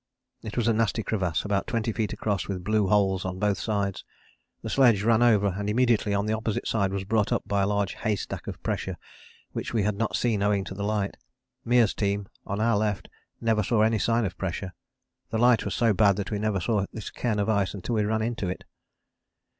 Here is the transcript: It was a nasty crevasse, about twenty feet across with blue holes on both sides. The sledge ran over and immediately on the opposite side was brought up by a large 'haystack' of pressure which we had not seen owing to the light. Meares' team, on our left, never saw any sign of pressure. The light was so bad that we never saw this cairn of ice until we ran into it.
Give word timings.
It 0.41 0.57
was 0.57 0.67
a 0.67 0.73
nasty 0.73 1.03
crevasse, 1.03 1.45
about 1.45 1.67
twenty 1.67 1.91
feet 1.91 2.11
across 2.11 2.47
with 2.47 2.63
blue 2.63 2.87
holes 2.87 3.23
on 3.23 3.37
both 3.37 3.59
sides. 3.59 4.03
The 4.63 4.69
sledge 4.71 5.03
ran 5.03 5.21
over 5.21 5.53
and 5.59 5.69
immediately 5.69 6.11
on 6.11 6.25
the 6.25 6.33
opposite 6.33 6.67
side 6.67 6.91
was 6.91 7.03
brought 7.03 7.31
up 7.31 7.43
by 7.47 7.61
a 7.61 7.67
large 7.67 7.93
'haystack' 7.93 8.47
of 8.47 8.63
pressure 8.63 8.97
which 9.51 9.75
we 9.75 9.83
had 9.83 9.95
not 9.97 10.15
seen 10.15 10.41
owing 10.41 10.63
to 10.63 10.73
the 10.73 10.81
light. 10.83 11.17
Meares' 11.63 11.93
team, 11.93 12.27
on 12.47 12.59
our 12.59 12.77
left, 12.77 13.09
never 13.39 13.61
saw 13.61 13.83
any 13.83 13.99
sign 13.99 14.25
of 14.25 14.39
pressure. 14.39 14.73
The 15.29 15.37
light 15.37 15.65
was 15.65 15.75
so 15.75 15.93
bad 15.93 16.15
that 16.15 16.31
we 16.31 16.39
never 16.39 16.59
saw 16.59 16.87
this 16.91 17.11
cairn 17.11 17.37
of 17.37 17.47
ice 17.47 17.75
until 17.75 17.93
we 17.93 18.03
ran 18.03 18.23
into 18.23 18.49
it. 18.49 18.63